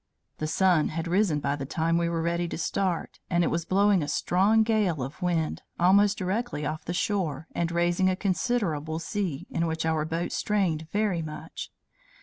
The 0.39 0.47
sun 0.47 0.87
had 0.87 1.07
risen 1.07 1.39
by 1.41 1.55
the 1.55 1.65
time 1.67 1.95
we 1.99 2.09
were 2.09 2.23
ready 2.23 2.47
to 2.47 2.57
start; 2.57 3.19
and 3.29 3.43
it 3.43 3.51
was 3.51 3.65
blowing 3.65 4.01
a 4.01 4.07
strong 4.07 4.63
gale 4.63 5.03
of 5.03 5.21
wind, 5.21 5.61
almost 5.79 6.17
directly 6.17 6.65
off 6.65 6.83
the 6.83 6.91
shore, 6.95 7.47
and 7.53 7.71
raising 7.71 8.09
a 8.09 8.15
considerable 8.15 8.97
sea, 8.97 9.45
in 9.51 9.67
which 9.67 9.85
our 9.85 10.03
boat 10.05 10.31
strained 10.31 10.87
very 10.91 11.21
much. 11.21 11.69